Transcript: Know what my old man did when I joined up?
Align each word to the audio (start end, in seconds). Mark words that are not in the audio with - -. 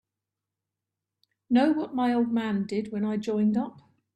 Know 1.51 1.73
what 1.73 1.93
my 1.93 2.11
old 2.15 2.31
man 2.31 2.65
did 2.65 2.91
when 2.91 3.05
I 3.05 3.17
joined 3.17 3.55
up? 3.55 3.81